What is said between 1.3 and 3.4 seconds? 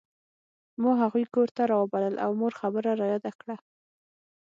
کور ته راوبلل او مور خبره یاده